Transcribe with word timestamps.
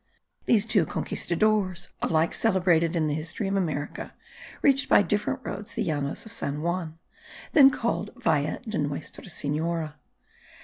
These 0.47 0.65
two 0.65 0.87
conquistadores, 0.87 1.89
alike 2.01 2.33
celebrated 2.33 2.95
in 2.95 3.05
the 3.05 3.13
history 3.13 3.47
of 3.47 3.55
America, 3.55 4.15
reached 4.63 4.89
by 4.89 5.03
different 5.03 5.41
roads 5.43 5.75
the 5.75 5.83
llanos 5.83 6.25
of 6.25 6.31
San 6.33 6.63
Juan, 6.63 6.97
then 7.53 7.69
called 7.69 8.09
Valle 8.15 8.57
de 8.67 8.79
Nuestra 8.79 9.29
Senora. 9.29 9.93